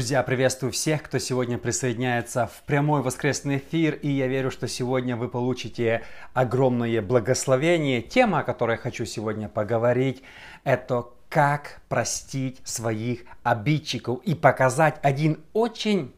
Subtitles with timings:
[0.00, 5.14] Друзья, приветствую всех, кто сегодня присоединяется в прямой воскресный эфир, и я верю, что сегодня
[5.14, 8.00] вы получите огромное благословение.
[8.00, 10.22] Тема, о которой я хочу сегодня поговорить,
[10.64, 16.14] это как простить своих обидчиков и показать один очень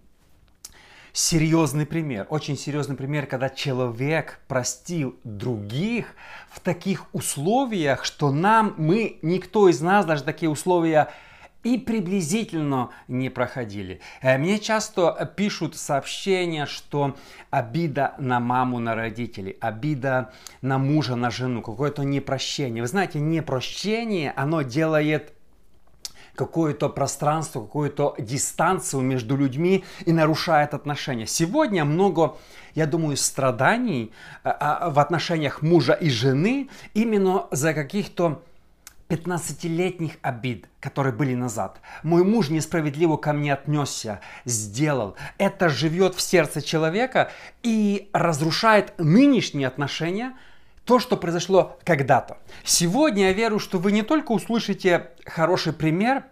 [1.13, 6.15] серьезный пример, очень серьезный пример, когда человек простил других
[6.53, 11.09] в таких условиях, что нам, мы, никто из нас даже такие условия
[11.63, 14.01] и приблизительно не проходили.
[14.21, 17.17] Э, мне часто пишут сообщения, что
[17.51, 22.83] обида на маму, на родителей, обида на мужа, на жену, какое-то непрощение.
[22.83, 25.33] Вы знаете, непрощение, оно делает
[26.35, 31.27] какое-то пространство, какую-то дистанцию между людьми и нарушает отношения.
[31.27, 32.37] Сегодня много,
[32.75, 34.13] я думаю, страданий
[34.45, 38.43] э, а, в отношениях мужа и жены именно за каких-то
[39.13, 41.81] 15-летних обид, которые были назад.
[42.03, 45.17] Мой муж несправедливо ко мне отнесся, сделал.
[45.37, 47.31] Это живет в сердце человека
[47.63, 50.35] и разрушает нынешние отношения,
[50.85, 52.39] то, что произошло когда-то.
[52.65, 56.25] Сегодня я верю, что вы не только услышите хороший пример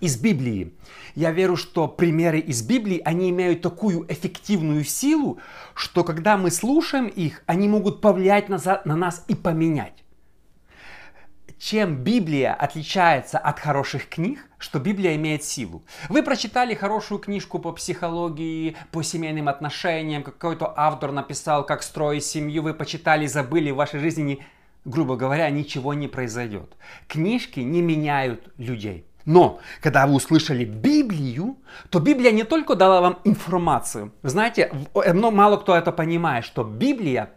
[0.00, 0.72] из Библии.
[1.14, 5.40] Я верю, что примеры из Библии, они имеют такую эффективную силу,
[5.74, 10.05] что когда мы слушаем их, они могут повлиять на, на нас и поменять
[11.58, 15.82] чем Библия отличается от хороших книг, что Библия имеет силу.
[16.08, 22.62] Вы прочитали хорошую книжку по психологии, по семейным отношениям, какой-то автор написал, как строить семью,
[22.62, 24.44] вы почитали, забыли, в вашей жизни,
[24.84, 26.76] грубо говоря, ничего не произойдет.
[27.08, 29.06] Книжки не меняют людей.
[29.26, 31.56] Но, когда вы услышали Библию,
[31.90, 34.12] то Библия не только дала вам информацию.
[34.22, 37.30] Знаете, мало кто это понимает, что Библия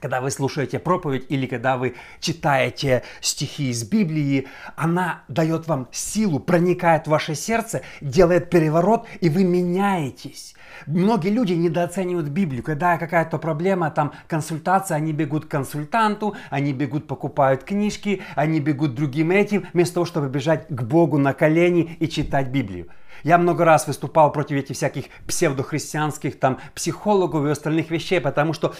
[0.00, 6.40] когда вы слушаете проповедь или когда вы читаете стихи из Библии, она дает вам силу,
[6.40, 10.54] проникает в ваше сердце, делает переворот, и вы меняетесь.
[10.86, 12.62] Многие люди недооценивают Библию.
[12.62, 18.94] Когда какая-то проблема, там консультация, они бегут к консультанту, они бегут, покупают книжки, они бегут
[18.94, 22.88] другим этим, вместо того, чтобы бежать к Богу на колени и читать Библию.
[23.22, 28.74] Я много раз выступал против этих всяких псевдохристианских там психологов и остальных вещей, потому что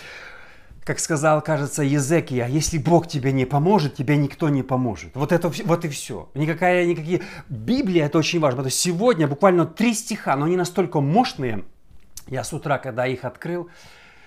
[0.91, 5.15] как сказал, кажется, Езекия, если Бог тебе не поможет, тебе никто не поможет.
[5.15, 6.29] Вот это вот и все.
[6.35, 7.23] Никакая, никакие...
[7.49, 8.57] Библия это очень важно.
[8.57, 11.63] Потому сегодня буквально три стиха, но они настолько мощные.
[12.27, 13.71] Я с утра, когда их открыл,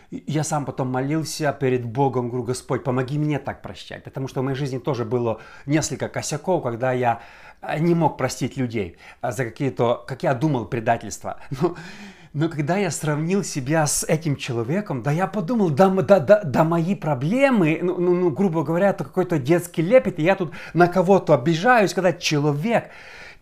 [0.09, 4.06] я сам потом молился перед Богом, говорю, Господь, помоги мне так прощать.
[4.06, 7.22] Потому что в моей жизни тоже было несколько косяков, когда я
[7.78, 11.41] не мог простить людей за какие-то, как я думал, предательства.
[11.62, 11.75] Но
[12.33, 16.63] но когда я сравнил себя с этим человеком, да я подумал, да, да, да, да
[16.63, 20.88] мои проблемы, ну, ну, ну грубо говоря, это какой-то детский лепет, и я тут на
[20.88, 22.89] кого-то обижаюсь, когда человек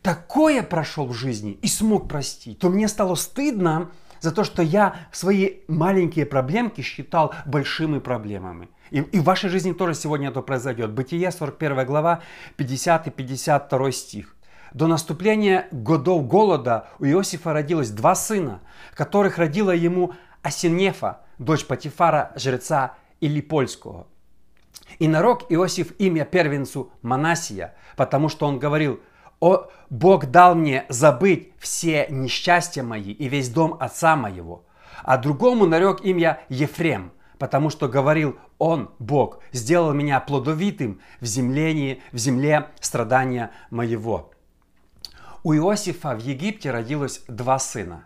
[0.02, 4.96] такое прошел в жизни и смог простить, то мне стало стыдно за то, что я
[5.14, 8.68] свои маленькие проблемки считал большими проблемами.
[8.90, 10.92] И, и в вашей жизни тоже сегодня это произойдет.
[10.92, 12.22] Бытие, 41 глава,
[12.58, 14.36] 50 и 52 стих.
[14.74, 18.62] До наступления годов голода у Иосифа родилось два сына,
[18.94, 24.08] которых родила ему Асинефа, дочь Патифара, жреца Илипольского.
[25.00, 29.02] И нарок Иосиф имя первенцу Манасия, потому что он говорил,
[29.40, 34.66] «О, Бог дал мне забыть все несчастья мои и весь дом отца моего».
[35.04, 42.02] А другому нарек имя Ефрем, потому что говорил, Он, Бог, сделал меня плодовитым в земле,
[42.12, 44.32] в земле страдания моего.
[45.44, 48.06] У Иосифа в Египте родилось два сына.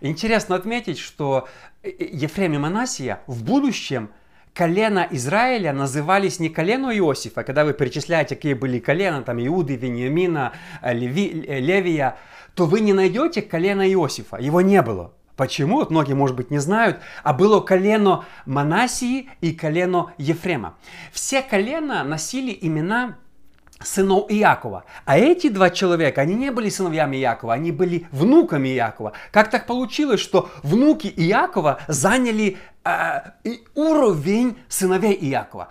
[0.00, 1.48] Интересно отметить, что
[1.82, 4.10] э, э, Ефрем и Манасия в будущем
[4.54, 10.52] колено Израиля назывались не колено Иосифа, когда вы перечисляете, какие были колена, там Иуды, Вениамина,
[10.80, 12.16] э, Леви, Левия,
[12.54, 15.12] то вы не найдете колено Иосифа, его не было.
[15.34, 15.76] Почему?
[15.76, 16.98] Вот многие, может быть, не знают.
[17.22, 20.76] А было колено Манасии и колено Ефрема.
[21.12, 23.16] Все колена носили имена
[23.80, 24.84] сынов Иакова.
[25.04, 29.12] А эти два человека, они не были сыновьями Иакова, они были внуками Иакова.
[29.30, 33.20] Как так получилось, что внуки Иакова заняли э,
[33.74, 35.68] уровень сыновей Иакова?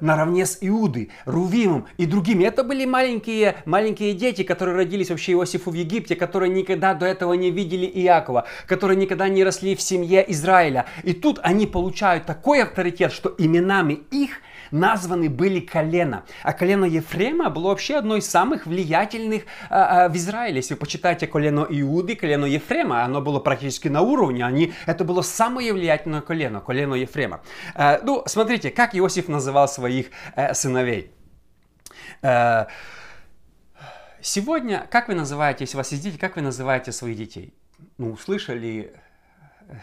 [0.00, 2.44] наравне с Иудой, Рувимом и другими.
[2.44, 7.32] Это были маленькие, маленькие дети, которые родились вообще Иосифу в Египте, которые никогда до этого
[7.34, 10.86] не видели Иакова, которые никогда не росли в семье Израиля.
[11.04, 14.40] И тут они получают такой авторитет, что именами их
[14.70, 16.24] названы были колено.
[16.42, 20.56] А колено Ефрема было вообще одно из самых влиятельных а, а, в Израиле.
[20.56, 24.44] Если вы почитаете колено Иуды, колено Ефрема, оно было практически на уровне.
[24.44, 27.40] Они, это было самое влиятельное колено, колено Ефрема.
[27.74, 31.12] А, ну, смотрите, как Иосиф называл своих а, сыновей.
[32.22, 32.68] А,
[34.20, 37.54] Сегодня, как вы называете, если у вас есть дети, как вы называете своих детей?
[37.98, 38.92] Ну, слышали,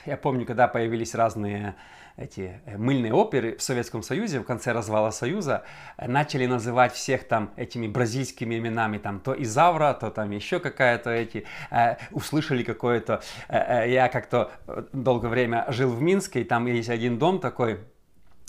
[0.06, 1.76] я помню, когда появились разные
[2.18, 5.64] эти э, мыльные оперы в Советском Союзе, в конце развала Союза,
[5.98, 11.10] э, начали называть всех там этими бразильскими именами, там то Изавра, то там еще какая-то
[11.10, 14.52] эти, э, услышали какое-то, э, э, я как-то
[14.94, 17.80] долгое время жил в Минске, и там есть один дом такой,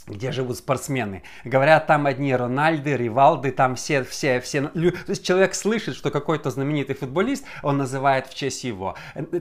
[0.07, 1.23] где живут спортсмены.
[1.45, 4.63] Говорят, там одни Рональды, Ривалды, там все, все, все.
[4.63, 8.95] То есть человек слышит, что какой-то знаменитый футболист, он называет в честь его.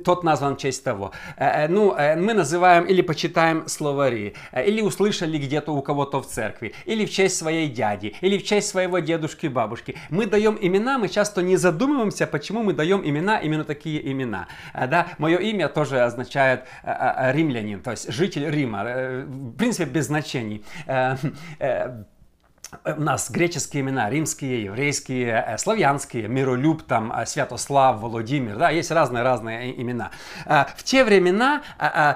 [0.03, 1.11] Тот назван в честь того.
[1.37, 6.27] Э, э, ну, э, мы называем или почитаем словари, или услышали где-то у кого-то в
[6.27, 9.95] церкви, или в честь своей дяди, или в честь своего дедушки и бабушки.
[10.09, 14.47] Мы даем имена, мы часто не задумываемся, почему мы даем имена, именно такие имена.
[14.73, 18.83] Да, мое имя тоже означает римлянин, то есть житель Рима.
[19.25, 21.15] В принципе, без значения времени э,
[21.59, 22.03] э,
[22.83, 29.79] у нас греческие имена, римские, еврейские, э, славянские, Миролюб, там, Святослав, Владимир, да, есть разные-разные
[29.81, 30.11] имена.
[30.45, 31.63] В те времена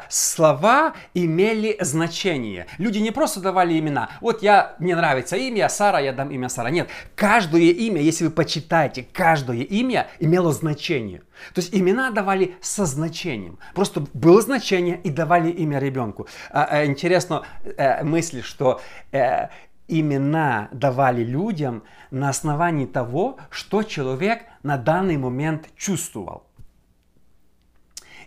[0.10, 2.68] слова имели значение.
[2.78, 4.10] Люди не просто давали имена.
[4.22, 6.70] Вот я, мне нравится имя Сара, я дам имя Сара.
[6.70, 11.22] Нет, каждое имя, если вы почитаете, каждое имя имело значение.
[11.54, 13.60] То есть имена давали со значением.
[13.74, 16.28] Просто было значение и давали имя ребенку.
[16.54, 19.48] Интересно э, мысль, что э,
[19.90, 26.44] имена давали людям на основании того, что человек на данный момент чувствовал.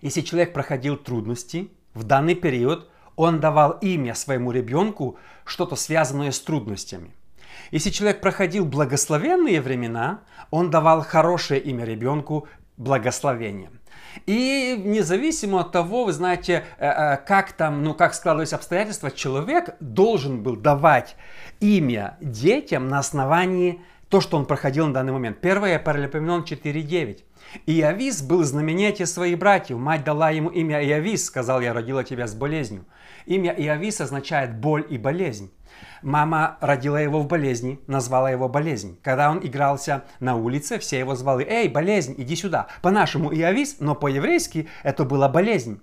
[0.00, 6.41] Если человек проходил трудности в данный период, он давал имя своему ребенку, что-то связанное с
[6.41, 7.14] трудностями.
[7.70, 10.20] Если человек проходил благословенные времена,
[10.50, 13.79] он давал хорошее имя ребенку, благословением.
[14.26, 19.76] И независимо от того, вы знаете, э, э, как там, ну, как складывались обстоятельства, человек
[19.81, 21.17] должен был давать
[21.62, 25.41] имя детям на основании то, что он проходил на данный момент.
[25.41, 27.20] Первое, Паралипоменон 4.9.
[27.64, 29.79] Иовис был знаменитее своих братьев.
[29.79, 32.85] Мать дала ему имя Иовис, сказал, я родила тебя с болезнью.
[33.25, 35.50] Имя Иовис означает боль и болезнь.
[36.03, 38.99] Мама родила его в болезни, назвала его болезнь.
[39.03, 42.67] Когда он игрался на улице, все его звали «Эй, болезнь, иди сюда».
[42.82, 45.81] По-нашему Иовис, но по-еврейски это была болезнь.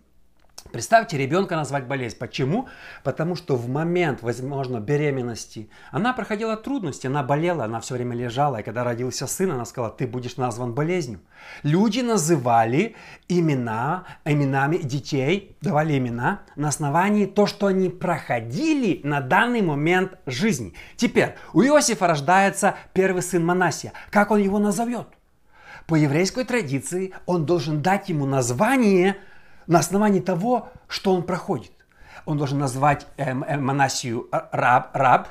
[0.71, 2.15] Представьте, ребенка назвать болезнь.
[2.17, 2.67] Почему?
[3.03, 8.57] Потому что в момент, возможно, беременности она проходила трудности, она болела, она все время лежала.
[8.57, 11.21] И когда родился сын, она сказала, ты будешь назван болезнью.
[11.63, 12.95] Люди называли
[13.27, 20.75] имена, именами детей, давали имена на основании то, что они проходили на данный момент жизни.
[20.97, 23.93] Теперь, у Иосифа рождается первый сын Манасия.
[24.11, 25.07] Как он его назовет?
[25.87, 29.17] По еврейской традиции он должен дать ему название–
[29.69, 31.71] на основании того, что он проходит.
[32.25, 35.29] Он должен назвать э, э, Манасию раб, раб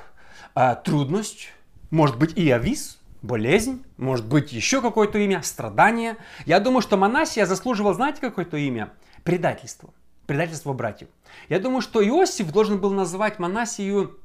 [0.55, 1.49] э, трудность,
[1.91, 6.17] может быть и авис, болезнь, может быть еще какое-то имя, страдание.
[6.47, 8.91] Я думаю, что Манасия заслуживал, знаете, какое-то имя?
[9.25, 9.91] Предательство.
[10.27, 11.09] Предательство братьев.
[11.49, 14.19] Я думаю, что Иосиф должен был называть Манасию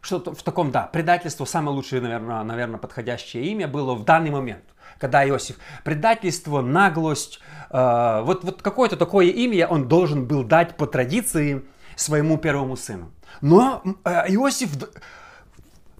[0.00, 4.64] что-то в таком, да, предательство, самое лучшее, наверное, наверное, подходящее имя было в данный момент
[5.04, 5.56] когда Иосиф.
[5.84, 7.38] Предательство, наглость,
[7.70, 11.62] э, вот, вот какое-то такое имя он должен был дать по традиции
[11.94, 13.12] своему первому сыну.
[13.42, 14.70] Но э, Иосиф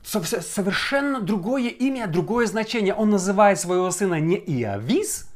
[0.02, 2.94] совершенно другое имя, другое значение.
[2.94, 5.28] Он называет своего сына не Иовис,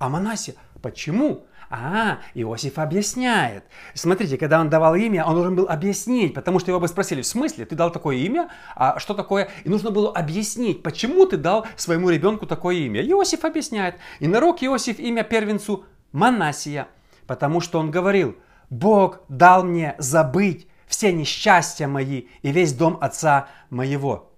[0.00, 0.56] а Манасия.
[0.82, 1.46] Почему?
[1.70, 3.64] А, Иосиф объясняет.
[3.94, 7.26] Смотрите, когда он давал имя, он должен был объяснить, потому что его бы спросили, в
[7.26, 9.48] смысле, ты дал такое имя, а что такое?
[9.64, 13.02] И нужно было объяснить, почему ты дал своему ребенку такое имя.
[13.02, 13.96] Иосиф объясняет.
[14.20, 16.88] И нарок Иосиф имя первенцу Манасия,
[17.26, 18.36] потому что он говорил,
[18.70, 24.33] Бог дал мне забыть все несчастья мои и весь дом отца моего.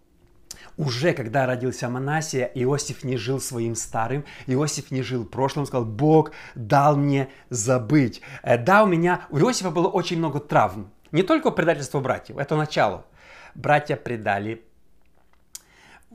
[0.76, 6.32] Уже когда родился Манасия, Иосиф не жил своим старым, Иосиф не жил прошлым, сказал, Бог
[6.54, 8.20] дал мне забыть.
[8.42, 10.90] Э, да, у меня, у Иосифа было очень много травм.
[11.12, 13.06] Не только предательство братьев, это начало.
[13.54, 14.64] Братья предали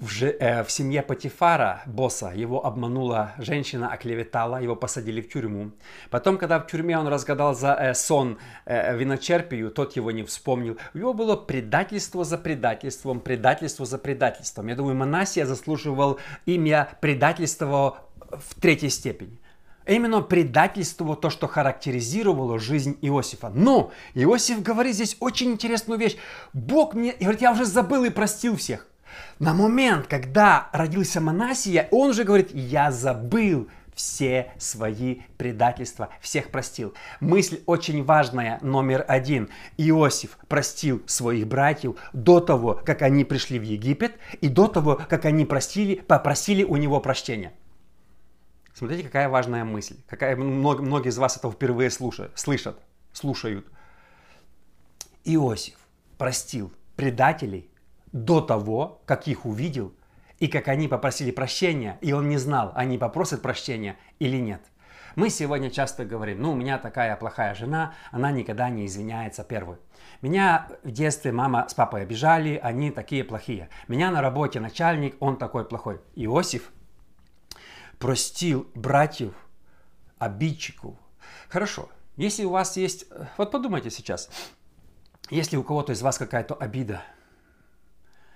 [0.02, 5.72] в, же, э, в семье Патифара, босса, его обманула женщина, оклеветала, его посадили в тюрьму.
[6.10, 10.78] Потом, когда в тюрьме он разгадал за э, сон э, виночерпию, тот его не вспомнил.
[10.96, 14.68] У него было предательство за предательством, предательство за предательством.
[14.68, 18.00] Я думаю, Манасия заслуживал имя предательства
[18.32, 19.40] в третьей степени.
[19.86, 23.50] Именно предательство, то, что характеризировало жизнь Иосифа.
[23.50, 26.18] Но Иосиф говорит здесь очень интересную вещь.
[26.54, 28.88] Бог мне, говорит, я уже забыл и простил всех.
[29.40, 36.94] На момент, когда родился Манасия, он уже говорит, я забыл все свои предательства, всех простил.
[37.20, 39.50] Мысль очень важная, номер один.
[39.78, 45.26] Иосиф простил своих братьев до того, как они пришли в Египет, и до того, как
[45.26, 47.54] они простили, попросили у него прощения.
[48.74, 49.98] Смотрите, какая важная мысль.
[50.08, 52.80] Какая, много, многие из вас это впервые слушают, слышат,
[53.14, 53.68] слушают.
[55.24, 55.78] Иосиф
[56.18, 57.71] простил предателей
[58.12, 59.94] до того, как их увидел,
[60.40, 64.62] и как они попросили прощения, и он не знал, они попросят прощения или нет.
[65.16, 69.78] Мы сегодня часто говорим, ну, у меня такая плохая жена, она никогда не извиняется первой.
[70.22, 73.70] Меня в детстве мама с папой обижали, они такие плохие.
[73.88, 76.00] Меня на работе начальник, он такой плохой.
[76.16, 76.72] Иосиф
[78.00, 79.34] простил братьев,
[80.18, 80.96] обидчиков.
[81.50, 83.06] Хорошо, если у вас есть,
[83.38, 84.30] вот подумайте сейчас,
[85.30, 87.04] если у кого-то из вас какая-то обида,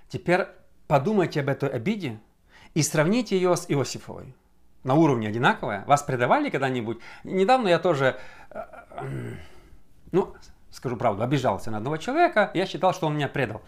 [0.07, 0.47] теперь
[0.87, 2.19] подумайте об этой обиде
[2.73, 4.35] и сравните ее с Иосифовой.
[4.83, 5.83] На уровне одинаковая.
[5.87, 6.99] Вас предавали когда-нибудь?
[7.23, 8.19] Недавно я тоже,
[8.51, 8.63] э,
[10.11, 10.35] ну,
[10.69, 12.51] скажу правду, обижался на одного человека.
[12.53, 13.61] Я считал, что он меня предал.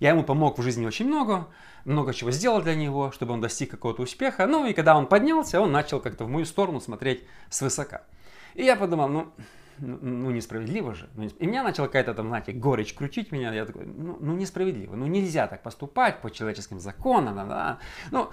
[0.00, 1.46] Я ему помог в жизни очень много,
[1.84, 4.46] много чего сделал для него, чтобы он достиг какого-то успеха.
[4.46, 8.02] Ну и когда он поднялся, он начал как-то в мою сторону смотреть свысока.
[8.54, 9.32] И я подумал, ну,
[9.78, 11.08] ну, несправедливо же.
[11.14, 13.52] Ну, и меня начала какая-то там, знаете, горечь крутить меня.
[13.52, 17.36] Я такой, ну, ну несправедливо, ну нельзя так поступать по человеческим законам.
[17.36, 17.78] Да, да.
[18.10, 18.30] Ну,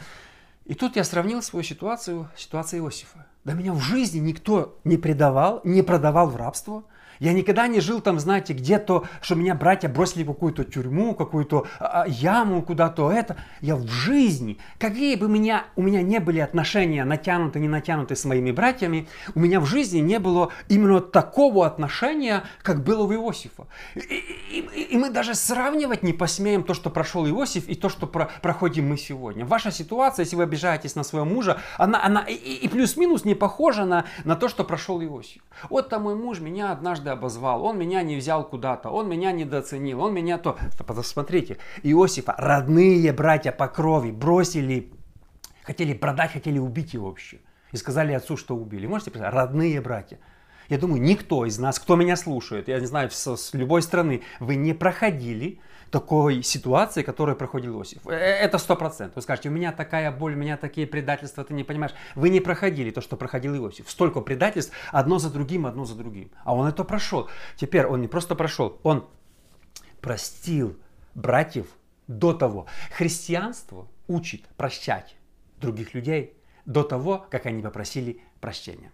[0.66, 3.26] и тут я сравнил свою ситуацию с ситуацией Иосифа.
[3.44, 6.84] Да меня в жизни никто не предавал, не продавал в рабство.
[7.22, 11.68] Я никогда не жил там, знаете, где-то, что меня братья бросили в какую-то тюрьму, какую-то
[11.80, 13.38] а, а, яму, куда-то это.
[13.62, 18.26] Я в жизни, какие бы меня, у меня не были отношения натянуты, не натянуты с
[18.26, 23.68] моими братьями, у меня в жизни не было именно такого отношения, как было у Иосифа.
[23.94, 28.08] И, и, и мы даже сравнивать не посмеем то, что прошел Иосиф, и то, что
[28.08, 29.46] про, проходим мы сегодня.
[29.46, 33.86] Ваша ситуация, если вы обижаетесь на своего мужа, она, она и, и плюс-минус не похожа
[33.86, 35.44] на, на то, что прошел Иосиф.
[35.70, 40.02] Вот там мой муж меня однажды обозвал, он меня не взял куда-то, он меня недооценил,
[40.02, 40.58] он меня то...
[40.86, 44.92] Посмотрите, Иосифа родные братья по крови бросили,
[45.64, 47.40] хотели продать, хотели убить его вообще.
[47.72, 48.86] И сказали отцу, что убили.
[48.86, 49.36] Можете представить?
[49.36, 50.20] Родные братья.
[50.68, 54.22] Я думаю, никто из нас, кто меня слушает, я не знаю, с, с любой страны,
[54.40, 55.60] вы не проходили
[55.92, 58.08] такой ситуации, которую проходил Иосиф.
[58.08, 59.18] Э, это сто процентов.
[59.18, 61.94] Вы скажете, у меня такая боль, у меня такие предательства, ты не понимаешь.
[62.16, 63.90] Вы не проходили то, что проходил Иосиф.
[63.90, 66.32] Столько предательств, одно за другим, одно за другим.
[66.44, 67.30] А он это прошел.
[67.58, 69.06] Теперь он не просто прошел, он
[70.00, 70.80] простил
[71.14, 71.68] братьев
[72.08, 72.66] до того.
[72.92, 75.16] Христианство учит прощать
[75.60, 78.92] других людей до того, как они попросили прощения.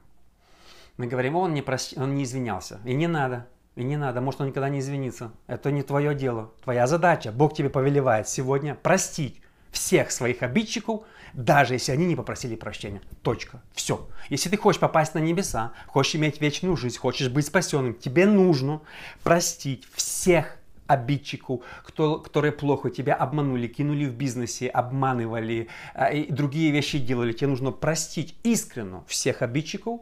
[0.98, 1.94] Мы говорим, он не, прощ...
[1.96, 2.80] он не извинялся.
[2.84, 3.48] И не надо.
[3.78, 5.32] И не надо, может он никогда не извинится.
[5.46, 6.52] Это не твое дело.
[6.64, 9.40] Твоя задача, Бог тебе повелевает сегодня простить
[9.72, 11.02] всех своих обидчиков,
[11.34, 13.04] даже если они не попросили прощения.
[13.22, 13.62] Точка.
[13.74, 14.08] Все.
[14.30, 18.82] Если ты хочешь попасть на небеса, хочешь иметь вечную жизнь, хочешь быть спасенным, тебе нужно
[19.22, 20.58] простить всех
[20.88, 27.32] обидчиков, кто, которые плохо тебя обманули, кинули в бизнесе, обманывали а, и другие вещи делали.
[27.32, 30.00] Тебе нужно простить искренне всех обидчиков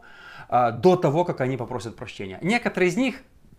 [0.48, 2.40] а, до того, как они попросят прощения.
[2.42, 3.16] Некоторые из них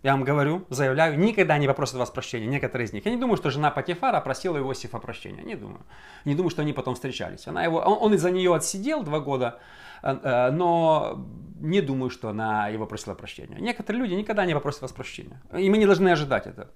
[0.06, 3.04] я вам говорю, заявляю, никогда не попросят вас прощения, некоторые из них.
[3.04, 5.80] Я не думаю, что жена Патифара просила Иосифа прощения, не думаю.
[6.25, 7.48] Не думаю, что они потом встречались.
[7.48, 9.58] Она его, он, он из-за нее отсидел два года,
[10.04, 11.26] э, э, но
[11.60, 13.56] не думаю, что она его просила прощения.
[13.58, 15.42] Некоторые люди никогда не попросят вас прощения.
[15.52, 16.70] И мы не должны ожидать это.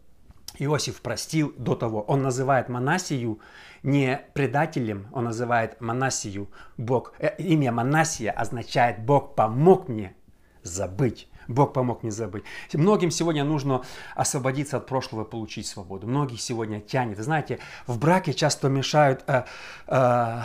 [0.58, 2.02] Иосиф простил до того.
[2.02, 3.38] Он называет Манасию
[3.84, 7.12] не предателем, он называет Манасию Бог.
[7.20, 10.16] Э, имя Манасия означает Бог помог мне
[10.64, 11.29] забыть.
[11.50, 12.44] Бог помог не забыть.
[12.72, 13.82] Многим сегодня нужно
[14.14, 16.06] освободиться от прошлого и получить свободу.
[16.06, 17.18] Многих сегодня тянет.
[17.18, 19.42] Знаете, в браке часто мешают, э,
[19.88, 20.42] э,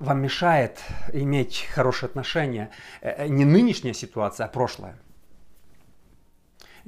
[0.00, 0.80] вам мешает
[1.12, 4.96] иметь хорошие отношения э, э не нынешняя ситуация, а прошлое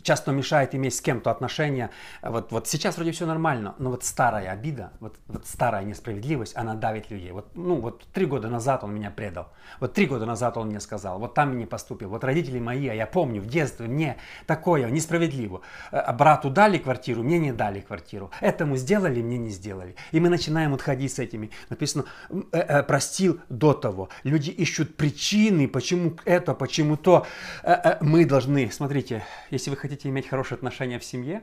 [0.02, 1.90] часто мешает иметь с кем-то отношения.
[2.22, 6.74] Вот, вот сейчас вроде все нормально, но вот старая обида, вот, вот старая несправедливость, она
[6.74, 7.32] давит людей.
[7.32, 9.48] Вот, ну, вот три года назад он меня предал,
[9.80, 12.94] вот три года назад он мне сказал, вот там не поступил, вот родители мои, а
[12.94, 14.16] я помню в детстве мне
[14.46, 15.60] такое несправедливо.
[15.90, 18.30] А брату дали квартиру, мне не дали квартиру.
[18.40, 19.96] Этому сделали, мне не сделали.
[20.12, 21.50] И мы начинаем отходить с этими.
[21.68, 24.08] Написано, э, э, простил до того.
[24.24, 27.26] Люди ищут причины, почему это, почему то.
[27.62, 31.42] Э, мы должны, смотрите, если вы хотите хотите иметь хорошие отношения в семье,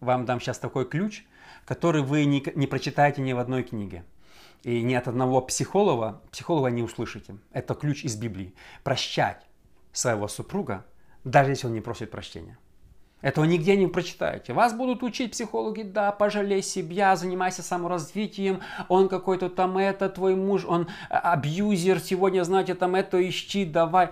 [0.00, 1.24] вам дам сейчас такой ключ,
[1.66, 4.04] который вы не, не прочитаете ни в одной книге.
[4.62, 7.36] И ни от одного психолога, психолога не услышите.
[7.52, 8.54] Это ключ из Библии.
[8.84, 9.42] Прощать
[9.92, 10.86] своего супруга,
[11.24, 12.56] даже если он не просит прощения.
[13.20, 14.54] Этого нигде не прочитаете.
[14.54, 20.64] Вас будут учить психологи, да, пожалей себя, занимайся саморазвитием, он какой-то там это, твой муж,
[20.64, 24.08] он абьюзер, сегодня, знаете, там это ищи, давай.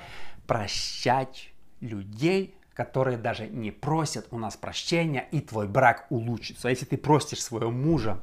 [0.47, 6.69] Прощать людей, которые даже не просят у нас прощения, и твой брак улучшится.
[6.69, 8.19] А если ты простишь своего мужа,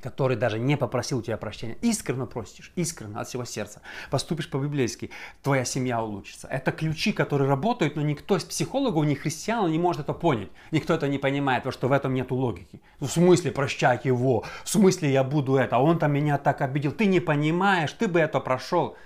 [0.00, 5.10] который даже не попросил у тебя прощения, искренне простишь, искренне, от всего сердца, поступишь по-библейски,
[5.42, 6.48] твоя семья улучшится.
[6.48, 10.50] Это ключи, которые работают, но никто из психологов, ни христиан не может это понять.
[10.70, 12.80] Никто это не понимает, потому что в этом нет логики.
[13.00, 14.44] В смысле прощать его?
[14.64, 15.76] В смысле я буду это?
[15.76, 16.92] А он там меня так обидел.
[16.92, 18.96] Ты не понимаешь, ты бы это прошел.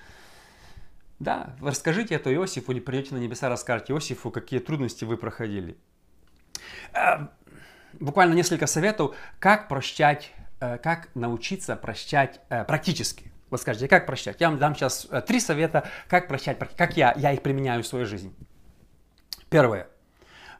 [1.20, 5.76] Да, расскажите это Иосифу или придете на небеса, расскажете Иосифу, какие трудности вы проходили.
[6.92, 7.28] Э,
[7.92, 13.32] буквально несколько советов, как прощать Э, как научиться прощать э, практически.
[13.48, 14.40] Вы скажете, как прощать?
[14.40, 18.04] Я вам дам сейчас три совета, как прощать, как я, я их применяю в своей
[18.04, 18.32] жизни.
[19.48, 19.88] Первое.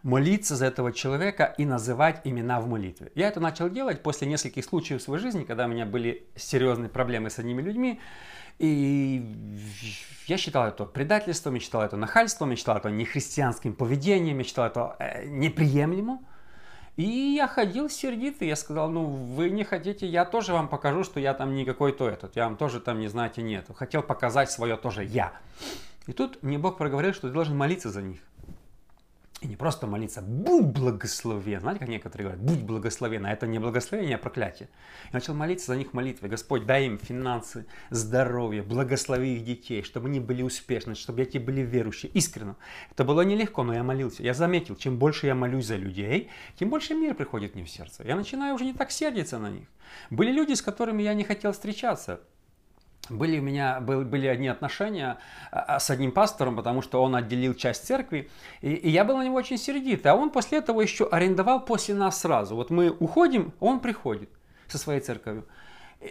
[0.03, 3.13] Молиться за этого человека и называть имена в молитве.
[3.15, 6.89] Я это начал делать после нескольких случаев в своей жизни, когда у меня были серьезные
[6.89, 8.01] проблемы с одними людьми.
[8.61, 9.25] И
[10.27, 14.67] я считал это предательством, я считал это нахальством, я считал это нехристианским поведением, я считал
[14.67, 16.21] это неприемлемым.
[16.97, 21.19] И я ходил сердитый, я сказал, ну вы не хотите, я тоже вам покажу, что
[21.19, 23.65] я там не какой-то этот, я вам тоже там не знаете нет.
[23.75, 25.33] Хотел показать свое тоже я.
[26.07, 28.21] И тут мне Бог проговорил, что ты должен молиться за них.
[29.41, 31.61] И не просто молиться, будь благословен.
[31.61, 34.69] Знаете, как некоторые говорят, будь благословен, а это не благословение, а проклятие.
[35.05, 36.29] Я начал молиться за них молитвой.
[36.29, 41.63] Господь, дай им финансы, здоровье, благослови их детей, чтобы они были успешны, чтобы эти были
[41.63, 42.57] верующие, искренне.
[42.91, 44.23] Это было нелегко, но я молился.
[44.23, 48.03] Я заметил, чем больше я молюсь за людей, тем больше мир приходит мне в сердце.
[48.05, 49.69] Я начинаю уже не так сердиться на них.
[50.11, 52.21] Были люди, с которыми я не хотел встречаться.
[53.09, 55.19] Были у меня был, были одни отношения
[55.51, 58.31] а, а, с одним пастором, потому что он отделил часть церкви,
[58.61, 60.07] и, и я был на него очень сердит.
[60.07, 62.55] А он после этого еще арендовал после нас сразу.
[62.55, 64.29] Вот мы уходим, он приходит
[64.69, 65.45] со своей церковью.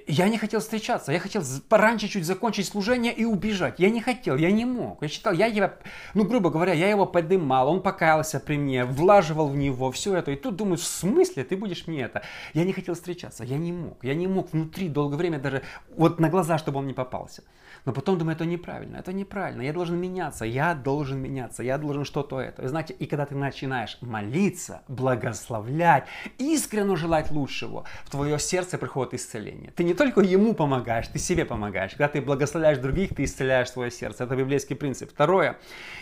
[0.08, 3.80] Я не хотел встречаться, я хотел пораньше чуть закончить служение и убежать.
[3.80, 5.02] Я не хотел, я не мог.
[5.02, 5.72] Я считал, я его,
[6.14, 10.30] ну, грубо говоря, я его подымал, он покаялся при мне, влаживал в него все это.
[10.30, 12.22] И тут думаю, в смысле ты будешь мне это?
[12.54, 13.98] Я не хотел встречаться, я не мог.
[14.04, 15.64] Я не мог внутри долгое время даже
[15.96, 17.42] вот на глаза, чтобы он не попался.
[17.86, 22.06] Но потом думаю, это неправильно, это неправильно, я должен меняться, я должен меняться, я должен
[22.06, 22.64] что-то это.
[22.64, 26.06] И знаете, и когда ты начинаешь молиться, благословлять,
[26.38, 29.72] искренне желать лучшего, в твое сердце приходит исцеление.
[29.80, 31.92] Ты не только ему помогаешь, ты себе помогаешь.
[31.92, 34.26] Когда ты благословляешь других, ты исцеляешь свое сердце.
[34.26, 35.10] Это библейский принцип.
[35.10, 35.58] Второе,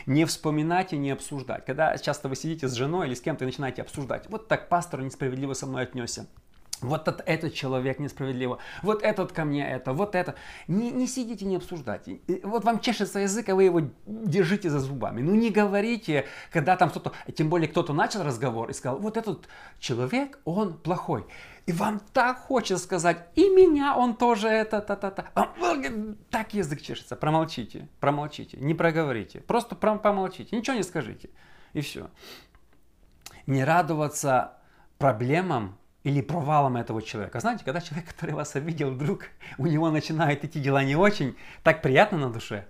[0.07, 1.63] не вспоминать и не обсуждать.
[1.63, 5.03] Когда часто вы сидите с женой или с кем-то и начинаете обсуждать, вот так пастор
[5.03, 6.25] несправедливо со мной отнесся.
[6.81, 10.35] Вот этот, человек несправедливо, вот этот ко мне это, вот это.
[10.67, 12.19] Не, не сидите, не обсуждайте.
[12.43, 15.21] Вот вам чешется язык, а вы его держите за зубами.
[15.21, 19.47] Ну не говорите, когда там кто-то, тем более кто-то начал разговор и сказал, вот этот
[19.79, 21.25] человек, он плохой.
[21.65, 25.31] И вам так хочется сказать, и меня он тоже это, та-та-та.
[25.35, 25.53] А,
[26.29, 27.15] так язык чешется.
[27.15, 29.41] Промолчите, промолчите, не проговорите.
[29.41, 31.29] Просто помолчите, ничего не скажите.
[31.73, 32.09] И все.
[33.47, 34.53] Не радоваться
[34.97, 37.41] проблемам или провалом этого человека.
[37.41, 39.25] Знаете, когда человек, который вас обидел, вдруг
[39.57, 42.65] у него начинают идти дела не очень, так приятно на душе.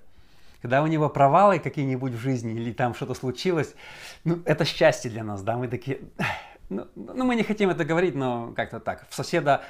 [0.64, 3.76] Когда у него провалы какие-нибудь в жизни или там что-то случилось,
[4.24, 6.00] ну, это счастье для нас, да, мы такие,
[6.70, 9.08] ну, ну мы не хотим это говорить, но как-то так.
[9.08, 9.62] В соседа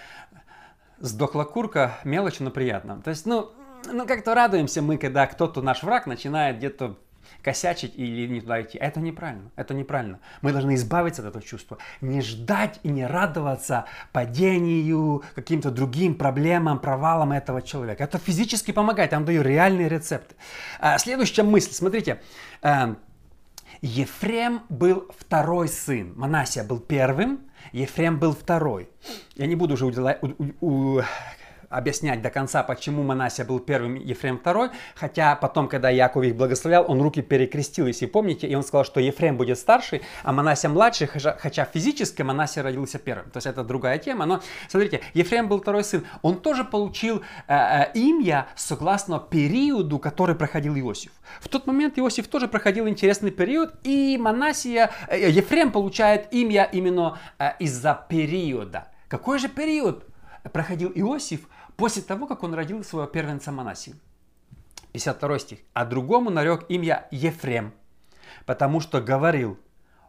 [1.00, 3.02] сдохла курка, мелочь, но приятно.
[3.02, 3.52] То есть, ну,
[3.92, 6.96] ну как-то радуемся мы, когда кто-то, наш враг, начинает где-то
[7.42, 8.78] косячить или не туда идти.
[8.78, 9.52] Это неправильно.
[9.56, 10.20] Это неправильно.
[10.42, 11.78] Мы должны избавиться от этого чувства.
[12.02, 18.04] Не ждать и не радоваться падению, каким-то другим проблемам, провалам этого человека.
[18.04, 19.12] Это физически помогает.
[19.12, 20.36] Я вам даю реальные рецепты.
[20.80, 21.72] А, следующая мысль.
[21.72, 22.22] Смотрите.
[22.62, 22.98] Эм,
[23.82, 26.14] Ефрем был второй сын.
[26.16, 28.90] Манасия был первым, Ефрем был второй.
[29.36, 29.86] Я не буду уже
[31.70, 36.86] объяснять до конца, почему Манасия был первым, Ефрем второй, хотя потом, когда Яков их благословлял,
[36.88, 41.08] он руки перекрестил, если помните, и он сказал, что Ефрем будет старший, а Манасия младший,
[41.08, 43.30] хотя физически Манасия родился первым.
[43.32, 47.54] То есть это другая тема, но смотрите, Ефрем был второй сын, он тоже получил э,
[47.56, 51.12] э, имя согласно периоду, который проходил Иосиф.
[51.42, 57.18] В тот момент Иосиф тоже проходил интересный период, и Манасия, э, Ефрем получает имя именно
[57.40, 58.88] э, из-за периода.
[59.10, 60.06] Какой же период
[60.52, 61.42] проходил Иосиф
[61.78, 63.96] после того, как он родил своего первенца Манасии.
[64.92, 65.60] 52 стих.
[65.74, 67.74] «А другому нарек имя Ефрем,
[68.46, 69.60] потому что говорил,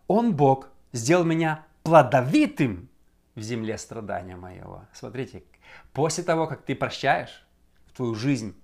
[0.07, 2.89] он Бог сделал меня плодовитым
[3.35, 4.85] в земле страдания моего».
[4.93, 5.45] Смотрите,
[5.93, 7.47] после того, как ты прощаешь,
[7.87, 8.55] в твою жизнь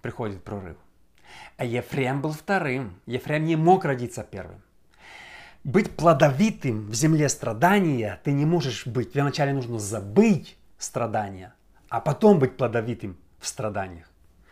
[0.00, 0.76] приходит прорыв.
[1.56, 3.00] А Ефрем был вторым.
[3.06, 4.62] Ефрем не мог родиться первым.
[5.64, 9.14] быть плодовитым в земле страдания ты не можешь быть.
[9.14, 11.54] Вначале нужно забыть страдания,
[11.92, 14.06] а потом быть плодовитым в страданиях.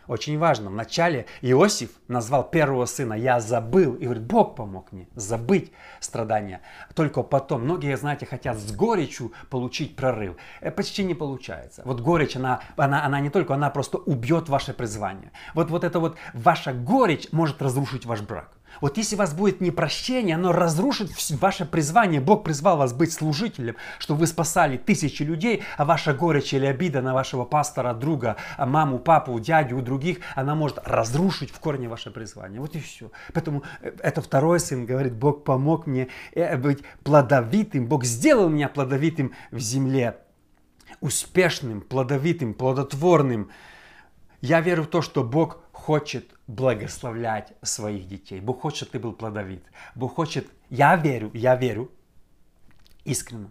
[0.07, 0.69] Очень важно.
[0.69, 3.95] Вначале Иосиф назвал первого сына «Я забыл».
[3.95, 6.61] И говорит, Бог помог мне забыть страдания.
[6.93, 10.35] Только потом, многие, знаете, хотят с горечью получить прорыв.
[10.59, 11.81] Это почти не получается.
[11.83, 15.31] Вот горечь, она, она, она не только, она просто убьет ваше призвание.
[15.55, 18.51] Вот, вот это вот ваша горечь может разрушить ваш брак.
[18.79, 22.21] Вот если у вас будет непрощение, оно разрушит ваше призвание.
[22.21, 27.01] Бог призвал вас быть служителем, чтобы вы спасали тысячи людей, а ваша горечь или обида
[27.01, 31.89] на вашего пастора, друга, а маму, папу, дядю, у других, она может разрушить в корне
[31.89, 32.61] ваше призвание.
[32.61, 33.11] Вот и все.
[33.33, 38.69] Поэтому э, это второй сын говорит, Бог помог мне э, быть плодовитым, Бог сделал меня
[38.69, 40.17] плодовитым в земле,
[41.01, 43.49] успешным, плодовитым, плодотворным.
[44.41, 48.39] Я верю в то, что Бог хочет благословлять своих детей.
[48.39, 49.63] Бог хочет, чтобы ты был плодовит.
[49.95, 51.91] Бог хочет, я верю, я верю
[53.03, 53.49] искренне,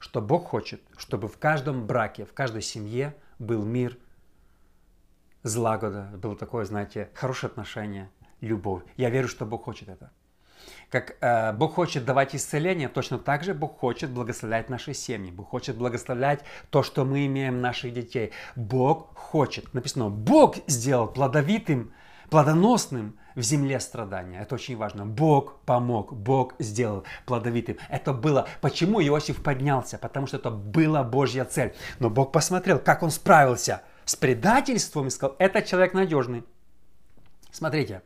[0.00, 3.96] что Бог хочет, чтобы в каждом браке, в каждой семье был мир,
[5.44, 8.10] злагода, было такое, знаете, хорошее отношение,
[8.40, 8.82] любовь.
[8.96, 10.10] Я верю, что Бог хочет это.
[10.90, 15.30] Как э, Бог хочет давать исцеление, точно так же Бог хочет благословлять наши семьи.
[15.30, 16.40] Бог хочет благословлять
[16.70, 18.32] то, что мы имеем наших детей.
[18.56, 21.92] Бог хочет, написано, Бог сделал плодовитым,
[22.30, 24.40] плодоносным в земле страдания.
[24.40, 25.06] Это очень важно.
[25.06, 27.76] Бог помог, Бог сделал плодовитым.
[27.88, 29.98] Это было, почему Иосиф поднялся?
[29.98, 31.74] Потому что это была Божья цель.
[32.00, 36.44] Но Бог посмотрел, как он справился с предательством и сказал, этот человек надежный.
[37.52, 38.02] Смотрите,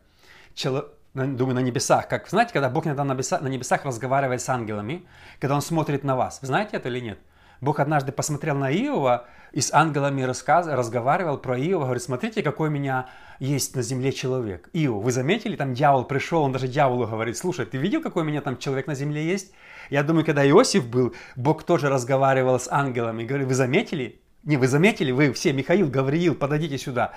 [0.55, 2.09] человек думаю, на небесах.
[2.09, 5.07] Как, знаете, когда Бог иногда на небесах, на небесах разговаривает с ангелами,
[5.41, 6.39] когда Он смотрит на вас.
[6.41, 7.19] Вы знаете это или нет?
[7.61, 12.69] Бог однажды посмотрел на Иова и с ангелами рассказ, разговаривал про Иова, говорит, смотрите, какой
[12.69, 13.07] у меня
[13.39, 14.69] есть на земле человек.
[14.73, 18.27] Иов, вы заметили, там дьявол пришел, он даже дьяволу говорит, слушай, ты видел, какой у
[18.27, 19.53] меня там человек на земле есть?
[19.91, 24.21] Я думаю, когда Иосиф был, Бог тоже разговаривал с ангелами, говорит, вы заметили?
[24.43, 27.13] Не, вы заметили, вы все, Михаил, Гавриил, подойдите сюда.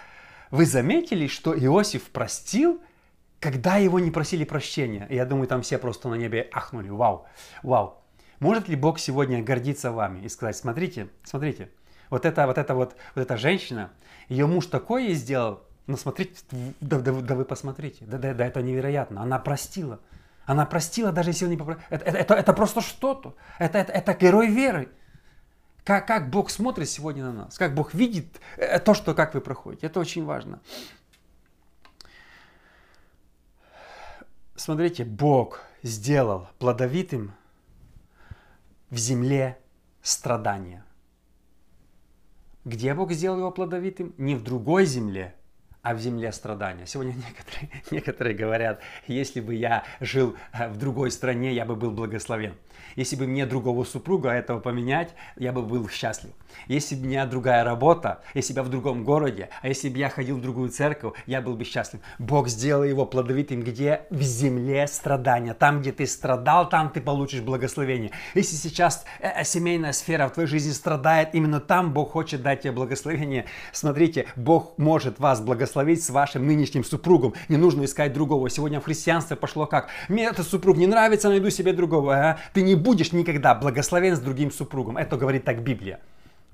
[0.51, 2.81] Вы заметили, что Иосиф простил
[3.45, 5.05] когда его не просили прощения.
[5.07, 6.89] Я думаю, там все просто на небе ахнули.
[6.89, 7.27] Вау,
[7.61, 8.01] вау.
[8.39, 11.69] Может ли Бог сегодня гордиться вами и сказать, смотрите, смотрите,
[12.09, 13.91] вот эта вот, эта вот, вот эта женщина,
[14.29, 16.33] ее муж такое ей сделал, ну смотрите,
[16.81, 19.99] да, да, да вы посмотрите, да, да, да это невероятно, она простила.
[20.47, 21.83] Она простила, даже если он не попросил.
[21.91, 23.35] Это, это, это, это просто что-то.
[23.59, 24.89] Это, это, это герой веры.
[25.83, 29.41] Как, как Бог смотрит сегодня на нас, как Бог видит э, то, что как вы
[29.41, 29.85] проходите.
[29.85, 30.61] Это очень важно.
[34.55, 37.33] Смотрите, Бог сделал плодовитым
[38.89, 39.59] в земле
[40.01, 40.85] страдания.
[42.63, 44.15] Где Бог сделал его плодовитым?
[44.17, 45.35] Не в другой земле,
[45.85, 46.87] а в земле страдания.
[46.87, 51.91] Сегодня некоторые, некоторые говорят, если бы я жил э, в другой стране, я бы был
[51.91, 52.55] благословен.
[52.95, 56.31] Если бы мне другого супруга этого поменять, я бы был счастлив.
[56.67, 59.97] Если бы у меня другая работа, если бы я в другом городе, а если бы
[59.97, 61.99] я ходил в другую церковь, я был бы счастлив.
[62.17, 64.03] Бог сделал его плодовитым где?
[64.09, 65.53] В земле страдания.
[65.53, 68.11] Там, где ты страдал, там ты получишь благословение.
[68.33, 72.61] Если сейчас э, э, семейная сфера в твоей жизни страдает, именно там Бог хочет дать
[72.61, 73.45] тебе благословение.
[73.73, 77.33] Смотрите, Бог может вас благословить с вашим нынешним супругом.
[77.49, 78.49] Не нужно искать другого.
[78.49, 79.89] Сегодня в христианстве пошло как?
[80.09, 82.15] Мне этот супруг не нравится, найду себе другого.
[82.15, 82.37] А?
[82.53, 84.97] Ты не будешь никогда благословен с другим супругом.
[84.97, 85.99] Это говорит так Библия.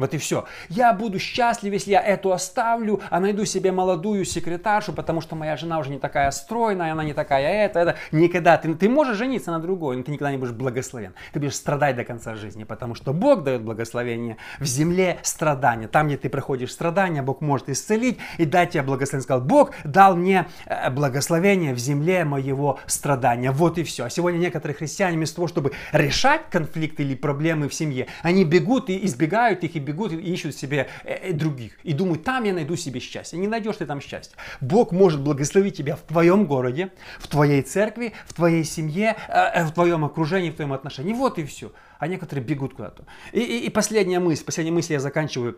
[0.02, 0.46] Вот и все.
[0.68, 5.56] Я буду счастлив, если я эту оставлю, а найду себе молодую секретаршу, потому что моя
[5.56, 7.96] жена уже не такая стройная, она не такая это, это.
[8.12, 8.58] Никогда.
[8.58, 11.14] Ты, ты можешь жениться на другой, но ты никогда не будешь благословен.
[11.34, 15.88] Ты будешь страдать до конца жизни, потому что Бог дает благословение в земле страдания.
[15.88, 19.24] Там, где ты проходишь страдания, Бог может исцелить и дать тебе благословение.
[19.24, 23.52] Сказал, Бог дал мне э, благословение в земле моего страдания.
[23.52, 24.06] Вот и все.
[24.06, 28.90] А сегодня некоторые христиане вместо того, чтобы решать конфликты или проблемы в семье, они бегут
[28.90, 31.74] и избегают их и бегут и ищут себе э, э, других.
[31.84, 33.40] И думают, там я найду себе счастье.
[33.40, 34.38] Не найдешь ты там счастье.
[34.60, 39.72] Бог может благословить тебя в твоем городе, в твоей церкви, в твоей семье, э, в
[39.72, 41.14] твоем окружении, в твоем отношении.
[41.14, 41.72] Вот и все.
[42.00, 43.06] А некоторые бегут куда-то.
[43.32, 45.58] И, и, и последняя мысль, последняя мысль я заканчиваю.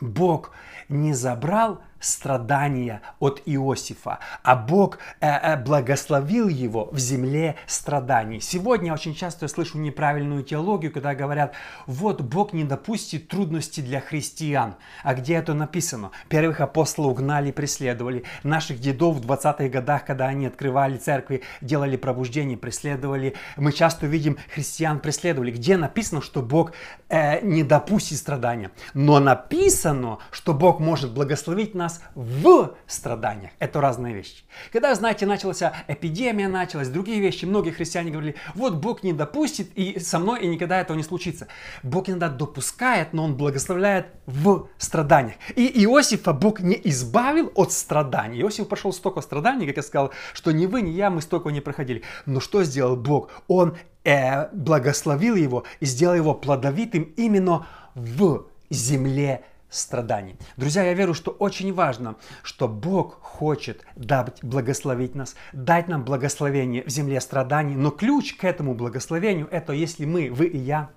[0.00, 0.50] Бог
[0.88, 8.40] не забрал страдания от Иосифа, а Бог э, э, благословил его в земле страданий.
[8.40, 11.54] Сегодня очень часто я слышу неправильную теологию, когда говорят,
[11.86, 14.76] вот Бог не допустит трудностей для христиан.
[15.02, 16.10] А где это написано?
[16.28, 18.24] Первых апостолов гнали, преследовали.
[18.42, 23.34] Наших дедов в 20-х годах, когда они открывали церкви, делали пробуждение, преследовали.
[23.56, 25.50] Мы часто видим, христиан преследовали.
[25.50, 26.72] Где написано, что Бог
[27.08, 28.70] э, не допустит страдания?
[28.92, 33.52] Но написано, что Бог может благословить нас в страданиях.
[33.58, 34.44] Это разные вещи.
[34.72, 39.98] Когда, знаете, началась эпидемия, началась, другие вещи, многие христиане говорили, вот Бог не допустит и
[39.98, 41.48] со мной и никогда этого не случится.
[41.82, 45.36] Бог иногда допускает, но Он благословляет в страданиях.
[45.56, 48.40] И Иосифа Бог не избавил от страданий.
[48.42, 51.60] Иосиф прошел столько страданий, как я сказал, что ни вы, ни я, мы столько не
[51.60, 52.02] проходили.
[52.26, 53.30] Но что сделал Бог?
[53.48, 60.36] Он э, благословил его и сделал его плодовитым именно в земле страданий.
[60.56, 66.84] Друзья, я верю, что очень важно, что Бог хочет дать благословить нас, дать нам благословение
[66.84, 70.90] в земле страданий, но ключ к этому благословению это если мы, вы и я,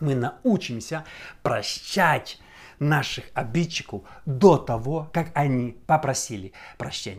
[0.00, 1.04] мы научимся
[1.42, 2.40] прощать
[2.78, 7.18] наших обидчиков до того, как они попросили прощения.